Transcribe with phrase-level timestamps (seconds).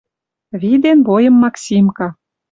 [0.61, 2.07] Виден бойым Максимка.